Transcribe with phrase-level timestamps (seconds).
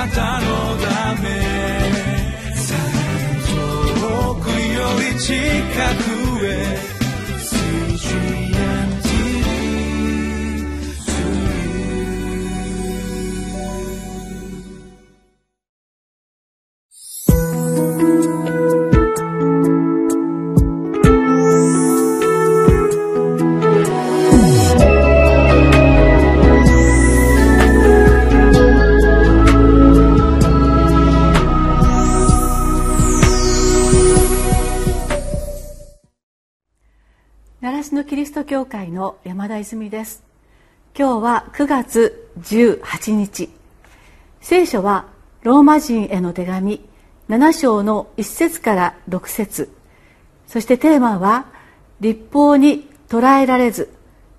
[0.00, 0.46] なたの
[0.78, 1.28] ため。
[4.00, 5.34] 遠くより近
[6.04, 6.09] く。
[38.44, 40.22] 教会の山田泉です。
[40.98, 43.50] 今日は9月18日。
[44.40, 45.06] 聖書は
[45.42, 46.88] ローマ人への手紙。
[47.28, 49.70] 7章の1節から6節。
[50.46, 51.46] そしてテーマは
[52.00, 53.92] 立法に捉えられず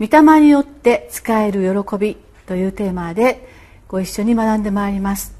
[0.00, 3.48] 御霊によって使える喜びというテーマで
[3.88, 5.34] ご一緒に学んでまいります。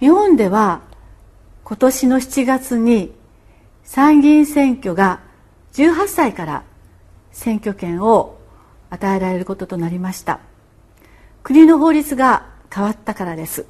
[0.00, 0.82] 日本では
[1.64, 3.12] 今年の7月に
[3.84, 5.20] 参議院選挙が
[5.72, 6.62] 18歳から
[7.38, 8.36] 選挙権を
[8.90, 10.40] 与えられることとなりました。
[11.44, 13.64] 国の法律が変わったからです。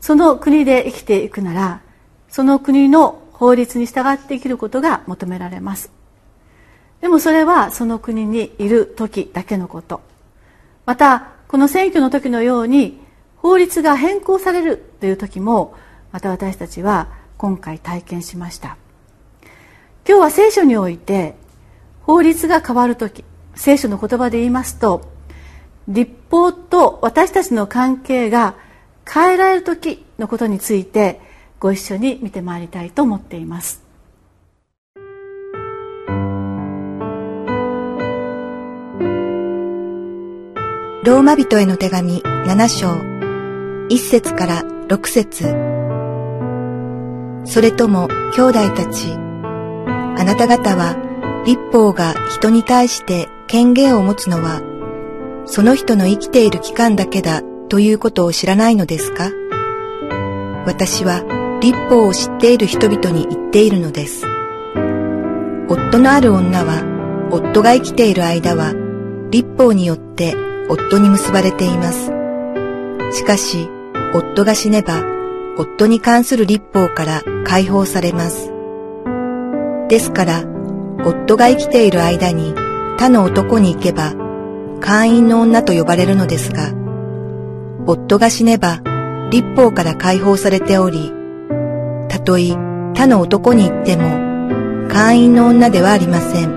[0.00, 1.80] その国で生きていくなら
[2.28, 5.92] その国の法律に従って生きることが求められます。
[7.02, 10.00] でもそれはその国にいる時だけのこと。
[10.86, 12.98] またこの選挙の時のように
[13.36, 15.74] 法律が変更されるという時も
[16.10, 18.78] また私たちは今回体験しました。
[20.08, 21.36] 今日は聖書において
[22.06, 23.24] 法律が変わる時
[23.56, 25.10] 聖書の言葉で言いますと
[25.88, 28.54] 立法と私たちの関係が
[29.04, 31.20] 変えられる時のことについて
[31.58, 33.82] ご一緒に見てまいりたいと思っています。
[41.04, 42.88] ローマ人への手紙7章。
[43.88, 45.44] 1節から6節。
[47.44, 51.05] それとも兄弟たちあなた方は
[51.46, 54.60] 立法が人に対して権限を持つのは、
[55.46, 59.30] その人の生きている期間だけだということを知らないのですか？
[60.66, 61.22] 私は
[61.60, 64.26] 立法を知っている人々に言っているのです。
[65.68, 66.82] 夫のある女は、
[67.30, 68.74] 夫が生きている間は、
[69.30, 70.34] 立法によって
[70.68, 72.10] 夫に結ばれています。
[73.12, 73.68] しかし、
[74.14, 75.04] 夫が死ねば、
[75.56, 78.52] 夫に関する立法から解放されます。
[79.88, 80.44] ですから、
[81.04, 82.54] 夫が生きている間に
[82.98, 84.14] 他の男に行けば
[84.80, 86.72] 会員の女と呼ばれるのですが、
[87.86, 88.80] 夫が死ねば
[89.30, 91.12] 立法から解放されており、
[92.08, 92.50] たとえ
[92.94, 96.56] 他の男に行っても会員の女ではありません。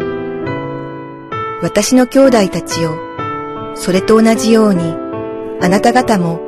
[1.62, 2.96] 私の兄弟たちよ、
[3.76, 4.96] それと同じように、
[5.62, 6.40] あなた方も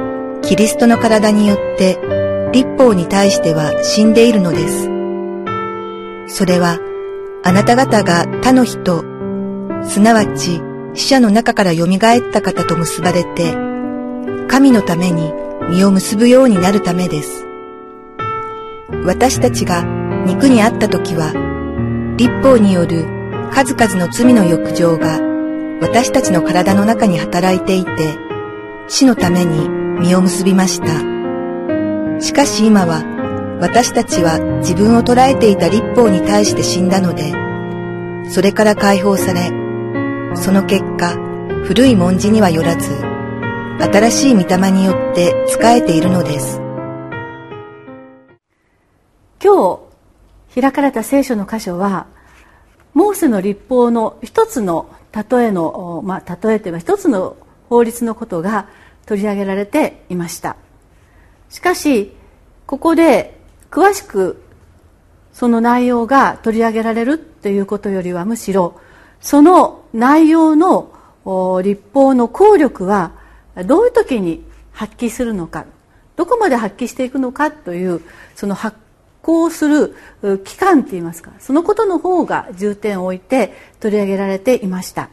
[0.41, 1.99] キリストの体によって
[2.53, 4.89] 立法に対しては死んでいるのです。
[6.27, 6.79] それは
[7.43, 9.03] あなた方が他の人、
[9.83, 10.61] すなわち
[10.93, 11.89] 死者の中から蘇っ
[12.31, 13.53] た方と結ばれて、
[14.47, 15.33] 神のために
[15.69, 17.45] 身を結ぶようになるためです。
[19.05, 19.83] 私たちが
[20.25, 21.33] 肉にあった時は、
[22.17, 23.05] 立法による
[23.51, 25.19] 数々の罪の欲情が
[25.81, 27.91] 私たちの体の中に働いていて、
[28.87, 29.67] 死のために
[29.99, 32.21] 身を結びました。
[32.21, 33.03] しかし今は
[33.61, 37.31] 私たちは自分を捉えていた立法に対して死んだので、
[38.31, 39.51] それから解放され、
[40.35, 41.15] その結果、
[41.65, 42.89] 古い文字にはよらず、
[43.79, 46.59] 新しい御霊によって仕えているのです。
[49.43, 49.79] 今
[50.55, 52.07] 日開かれた聖書の箇所は、
[52.95, 57.37] モーセの立法の一つの例えの、まあ、例えというのは一つの
[57.69, 58.69] 法律のことが
[59.05, 60.55] 取り上げられていました。
[61.51, 62.15] しかし、
[62.65, 63.39] ここで
[63.71, 64.43] 詳しく
[65.33, 68.79] その内容が取り上げられるということよりはむしろ
[69.21, 70.91] その内容の
[71.63, 73.13] 立法の効力は
[73.65, 75.65] どういう時に発揮するのか
[76.17, 78.01] どこまで発揮していくのかという
[78.35, 78.77] その発
[79.21, 79.95] 行する
[80.43, 85.09] 期間といいますかそのことの方が重点を置いて取り上げられていました。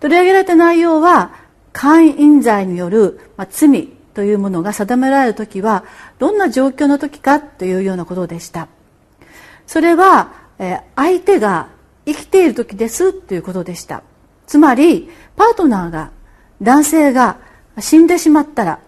[0.00, 1.32] 取り上げられた内容は
[1.72, 3.90] 姦淫罪による罪。
[4.14, 5.84] というものが定められる時は
[6.18, 8.68] どんな状況の時かというようなことでした。
[9.66, 11.68] それはえ相手が
[12.06, 14.02] 生きている時ですということでした。
[14.46, 16.10] つまりパートナーが
[16.60, 17.38] 男性が
[17.80, 18.80] 死んでしまったら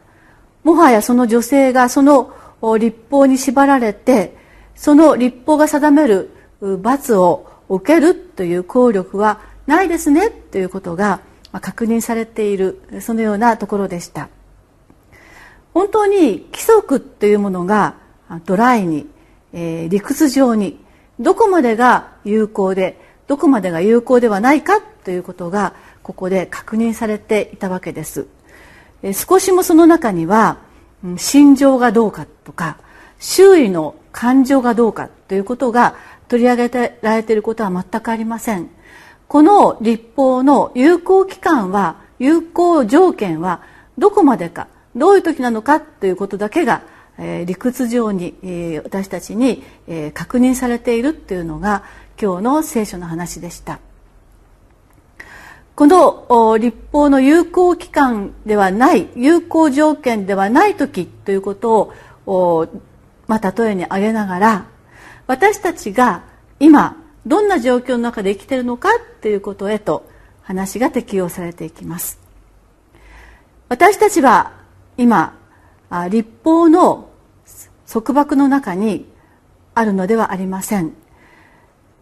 [0.62, 2.32] もはやその女性がその
[2.79, 4.37] 立法に縛られて
[4.75, 6.31] その立法が定める
[6.81, 11.21] 罰を受けるという効力はないですねということが
[11.61, 14.29] 確認されているそのようなところでした。
[15.75, 17.97] 本当に規則っていうものが
[18.47, 19.06] ドライに、
[19.53, 20.79] えー、理屈上に
[21.21, 28.26] どこまでが有効でどこまでが有効ではないかということがここで確認されていたわけです、
[29.03, 30.59] えー、少しもその中には
[31.17, 32.79] 心情がどうかとか
[33.19, 35.97] 周囲の感情がどうかということが
[36.29, 38.71] 取り上げられていることは全くありません。
[39.29, 43.62] この立法の有効期間は有効条件は
[43.99, 46.82] どこまでかどういう時なのかということだけが、
[47.19, 51.85] えー、理屈上に、えー、私たちに、えー、確認されているというのが
[52.20, 53.81] 今日の聖書の話でした。
[55.75, 61.93] この立法の有効期間ではない有効条件ではない時ということ
[62.26, 62.69] を
[63.26, 64.67] まあ、例えに挙げながら
[65.26, 66.25] 私たちが
[66.61, 68.88] 今どんな状況の中で生きているのか
[69.23, 70.08] ということへと
[70.43, 72.20] 話が適用されていきます。
[73.70, 74.52] 私たちは
[74.96, 75.38] 今
[76.11, 77.11] 立法の
[77.87, 79.06] 束縛の中に
[79.75, 80.93] あるのではありません。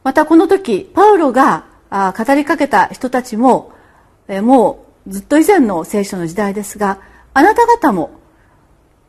[0.04, 3.72] またこの時パウロが語りかけた人たちも
[4.28, 7.00] もうずっと以前の聖書の時代ですが
[7.34, 8.10] あなた方も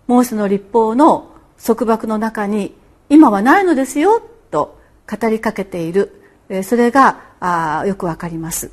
[0.07, 1.31] モーセの立法の
[1.63, 2.75] 束縛の中に
[3.09, 4.21] 今はないのですよ
[4.51, 4.79] と
[5.09, 6.19] 語りかけている。
[6.63, 8.71] それがよくわかります。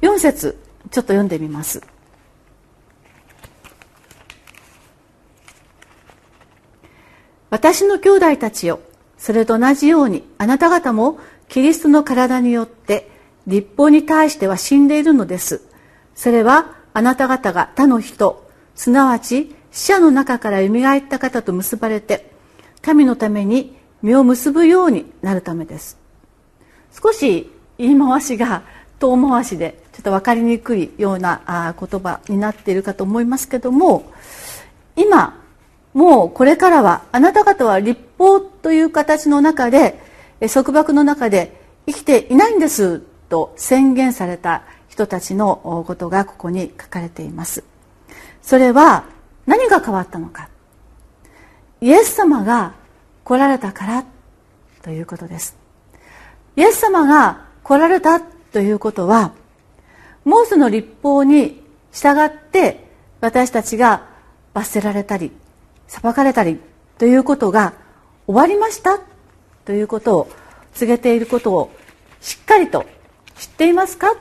[0.00, 0.58] 4節
[0.90, 1.82] ちょっと読んでみます。
[7.50, 8.80] 私の兄弟たちよ。
[9.18, 11.18] それと同じようにあなた方も
[11.48, 13.10] キリストの体によって
[13.46, 15.62] 立法に対しては死んでいるのです。
[16.14, 22.32] それはあなた方が他の人すなわち死者の中からよみがえった方と結ばれて
[22.82, 25.98] 神のために身を結ぶようになるためです。
[26.92, 28.62] 少し言い回しが
[28.98, 34.12] 遠回しでちょっと分かりにくいような言葉になっているかと思いますけども
[34.96, 35.40] 今
[35.94, 40.00] もうこれからはあなた方は立法という形の中で
[40.52, 47.64] 束縛の中で生きていないんですと宣言された人たちのことがここに書かれています。
[48.42, 49.04] それは
[49.46, 50.48] 何が変わったのか。
[51.80, 52.74] イエス様が
[53.24, 54.04] 来られたから
[54.82, 55.56] ということです。
[56.56, 59.32] イエス様が来られたということは
[60.24, 61.62] モーセの立法に
[61.92, 62.84] 従って
[63.20, 64.08] 私たちが
[64.52, 65.32] 罰せられたり
[65.90, 66.60] 裁かれたり
[66.98, 67.74] ということが
[68.28, 69.00] 終わりました？
[69.64, 70.30] ということを
[70.72, 71.72] 告げていることを
[72.20, 72.86] しっかりと
[73.36, 74.14] 知っていますか？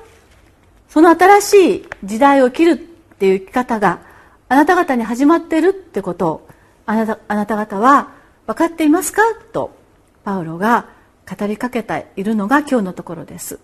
[0.90, 2.78] その新しい時代を生きるっ
[3.18, 4.02] ていう生き方が
[4.48, 6.50] あなた方に始まってるってことを
[6.88, 8.14] あなたあなた方は
[8.48, 9.22] 分かっていますか？
[9.54, 9.78] と
[10.24, 10.88] パウロが
[11.30, 13.60] 語りかけているのが今日のところです。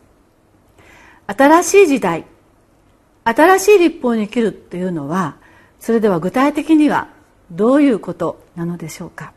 [1.25, 2.25] 新しい時代
[3.23, 5.37] 新しい立法に生きるというのは
[5.79, 7.14] それでは具体的には
[7.51, 9.33] どういうことなのでしょうか？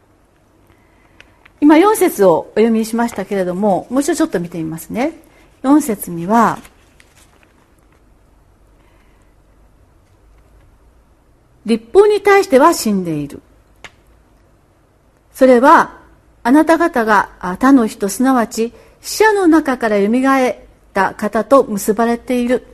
[1.60, 5.12] 今4節をお読みしましたけれどももう一度ちょっと見てみますね。
[5.62, 6.58] 4節には
[11.66, 13.42] 立法に対しては死んでいる。
[15.34, 15.98] それは
[16.42, 18.72] あなた方が他の人すなわち
[19.02, 20.56] 死者の中からよみがえっ
[20.94, 22.66] た方と結ばれている。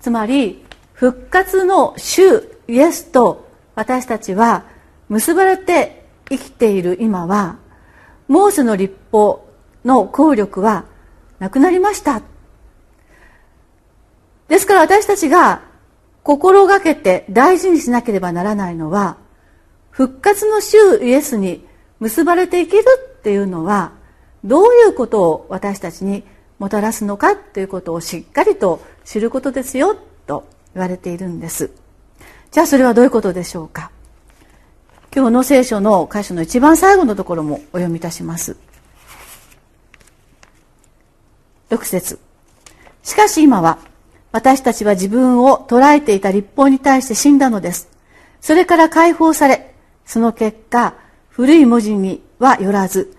[0.00, 2.22] つまり復活の主
[2.68, 3.49] イエスと
[3.80, 4.64] 私たちは
[5.08, 7.56] 結ばれて生きている今は
[8.28, 9.48] モーセの立法
[9.86, 10.84] の効力は
[11.38, 12.20] なくなりました。
[14.48, 15.62] ですから私たちが
[16.22, 19.16] 心がけて大事にしなければならないのは
[19.90, 21.64] 復活の主イエスに
[22.00, 22.84] 結ばれて生きる
[23.18, 23.92] っていうのは
[24.44, 26.22] どういうことを私たちに
[26.58, 31.79] もたらすのかということをしっかりと知ることですよと言われているんです。
[32.50, 33.90] じゃあそれはどういうことでしょうか？
[35.14, 38.56] 今日の聖書の箇所の一番最後のところもお読みいたします
[41.70, 42.18] 6節
[43.02, 43.78] しかし今は
[44.32, 47.88] 私たちは自分を捉えていた立法に対して死んだのです。
[48.40, 49.74] それから解放され、
[50.06, 50.94] その結果、
[51.28, 53.16] 古い文字にはよらず、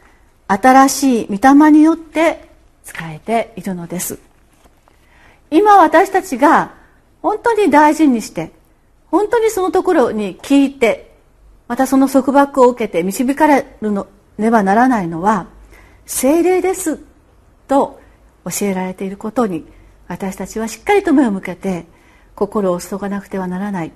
[0.47, 2.49] 新しい御霊によって
[2.85, 4.19] 使えているのです。
[5.49, 6.75] 今私たちが
[7.21, 8.53] 本当に大事にして、
[9.11, 11.15] 本当にそのところに聞いて、
[11.67, 15.47] またその束縛を受けて導かれるのねばならないのは、
[16.05, 16.97] 精霊です
[17.67, 17.99] と
[18.45, 19.65] 教えられていることに
[20.07, 21.85] 私たちはしっかりと目を向けて
[22.35, 23.91] 心を注がなくてはならない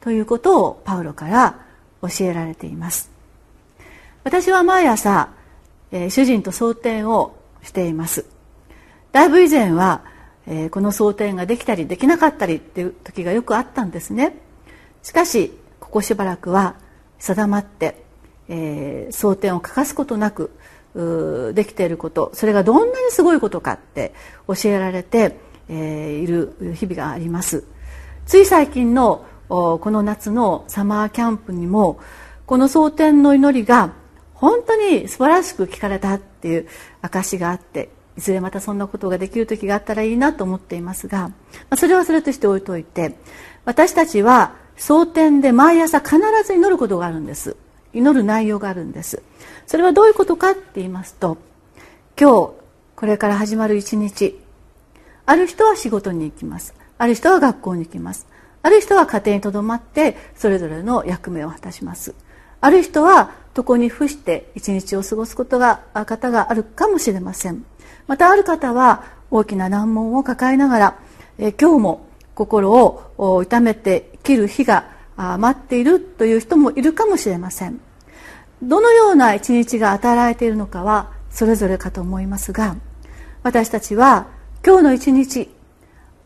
[0.00, 1.64] ということをパウロから
[2.02, 3.10] 教えられています。
[4.24, 5.30] 私は毎朝、
[5.90, 8.24] えー、主人と蒼天をしています。
[9.12, 10.02] だいぶ以前は、
[10.50, 14.34] えー、この蒼天ができたりできなかったりっていう時がよくあったんですね。
[15.02, 16.76] しかしここしばらくは
[17.18, 18.02] 定まって、
[18.48, 20.50] えー、争点を欠かすことなく
[21.54, 24.14] できていることそれがどんなにすごいことかって
[24.48, 25.36] 教えられて、
[25.68, 27.64] えー、いる日々があります。
[28.26, 32.00] つい最近のこの夏のサマーキャンプにも
[32.46, 33.92] この蒼天の祈りが
[34.32, 36.68] 本当に素晴らしく聞かれたっていう
[37.02, 41.34] 証があっていずれまたそんなことができる時があったらいいなと思っていますがま
[41.70, 43.16] あそれはそれとして置いといて
[43.64, 47.56] 私たちは蒼天で毎朝必ず祈ることがあるんです。
[47.92, 49.22] 祈る内容があるんです。
[49.66, 51.38] それはどういうことかって言いますと
[52.20, 52.52] 今日
[52.94, 54.38] これから始まる一日
[55.26, 56.74] ある人は仕事に行きます。
[56.98, 58.26] ある人は学校に行きます。
[58.62, 62.14] ある人は家庭にとどまってそれぞれの役目を果たします。
[62.60, 67.64] ある人は床に伏して一日を過ごすことが方があるかもしれません。
[68.08, 70.98] またある方は大きな難問を抱えながら、
[71.38, 77.80] え今日も心を痛めて生きる日が待っているという人もいるかもしれません。
[78.62, 82.76] どのような一日が与えられているのかはそれぞれかと思いますが
[83.42, 84.26] 私たちは
[84.66, 85.48] 今日の一日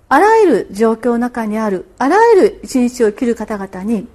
[0.09, 4.09] あらゆる状況の中にあるあらゆる一日を生きる方々に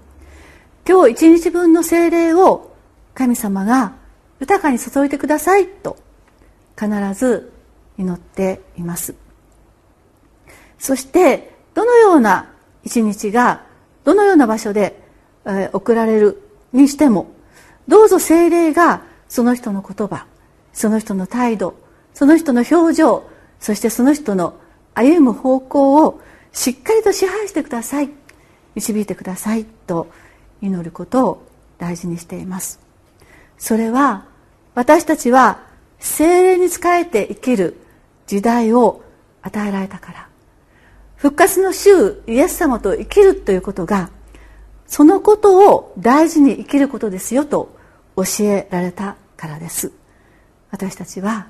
[0.88, 2.76] 今日一日分の精霊を
[3.14, 3.94] 神様が
[4.40, 5.98] 豊かに注いでくださいと
[6.80, 7.52] 必ず
[7.98, 9.16] 祈っています。
[10.78, 12.50] そしてどのような
[12.84, 13.66] 一日が
[14.04, 15.02] どのような場所で、
[15.46, 16.42] え、送られる
[16.74, 17.28] にしても
[17.88, 20.26] どうぞ精霊がその人の言葉
[20.74, 21.76] その人の態度
[22.14, 24.60] その人の表情そしてその人の
[24.94, 28.10] 歩む方向をしっかりと支配してください
[28.76, 30.08] 導いてくださいと
[30.62, 32.80] 祈ることを大事にしています。
[33.58, 34.26] それは
[34.76, 35.60] 私たちは
[36.00, 37.78] 精霊に仕えて生きる
[38.28, 39.02] 時代を
[39.42, 40.28] 与えられたから。
[41.16, 44.12] 復活の主イエス様と生きるということが
[44.86, 47.76] そのことを大事に生きることですよと
[48.16, 49.92] 教えられたからです。
[50.70, 51.48] 私たちは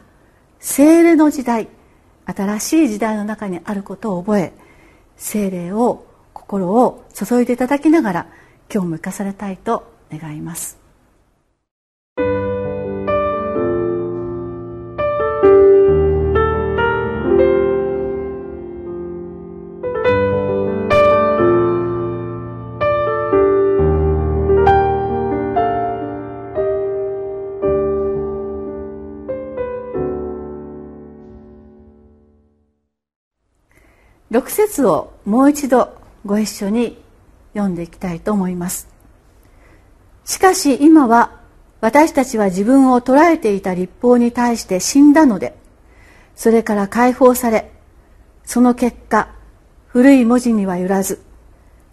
[0.60, 1.68] 精霊の時代
[2.26, 4.54] 新しい時代の中にあることを覚え
[5.18, 8.28] 精霊を心を注いでいただきながら
[8.74, 10.87] 今日も生かされたいと願います。
[34.48, 35.94] 6節をもう一度
[36.26, 36.98] ご一緒に
[37.54, 38.88] 読んでいきたいと思います。
[40.24, 41.42] しかし今は
[41.82, 45.58] 私たちは自分を捉えていた立法に対して死んだので
[46.36, 47.72] それから解放され
[48.44, 49.30] その結果
[49.88, 51.22] 古い文字には揺らず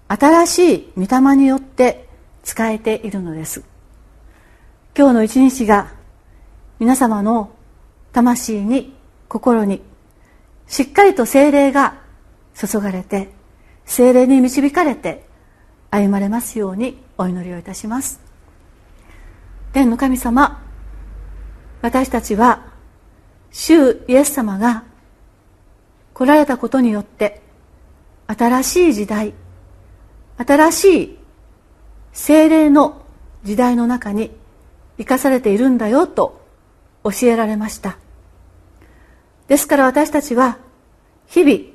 [0.08, 2.08] 新しい御霊によって
[2.44, 3.64] 使えているのです。
[4.96, 5.92] 今日の一日が
[6.78, 7.50] 皆様の
[8.12, 8.94] 魂に
[9.28, 9.82] 心に
[10.68, 12.03] しっかりと精霊が
[12.54, 13.30] 注がれて
[13.84, 15.26] 精霊に導かれて
[15.90, 18.20] 歩まれますようにお祈りをいたします。
[19.72, 20.62] 天の神様
[21.82, 22.72] 私たちは
[23.50, 24.84] 主イエス様が
[26.14, 27.42] 来られたことによって
[28.26, 29.34] 新しい時代
[30.38, 31.18] 新しい
[32.12, 33.02] 精霊の
[33.42, 34.30] 時代の中に
[34.96, 36.40] 生かされているんだよと
[37.02, 37.98] 教えられました。
[39.48, 40.58] ですから私たちは
[41.26, 41.73] 日々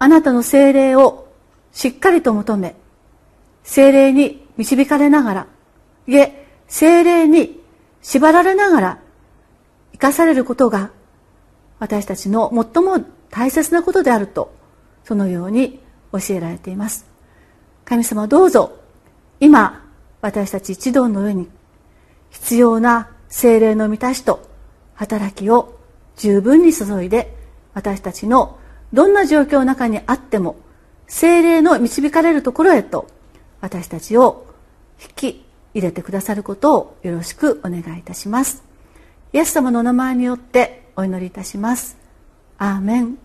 [0.00, 1.28] あなたの精霊を
[1.72, 2.74] しっかりと求め
[3.62, 5.46] 精霊に導かれながら
[6.06, 7.60] いえ精霊に
[8.00, 8.98] 縛られながら
[9.92, 10.90] 生かされることが
[11.78, 14.54] 私たちの最も大切なことであると
[15.04, 15.80] そのように
[16.12, 17.06] 教えられています。
[17.84, 18.78] 神様どうぞ
[19.38, 19.86] 今
[20.22, 21.48] 私たち一同の上に
[22.30, 24.48] 必要な精霊の満たしと
[24.94, 25.78] 働きを
[26.16, 27.36] 十分に注いで
[27.74, 28.59] 私たちの
[28.92, 30.56] どんな状況の中にあっても
[31.06, 33.08] 精霊の導かれるところへと
[33.60, 34.46] 私たちを
[35.00, 35.44] 引き
[35.74, 38.62] 入れてくださることをよろしくお願いいたします。
[39.32, 41.96] イエス様のお名前によってお祈りいたします。
[42.58, 43.18] アーメン。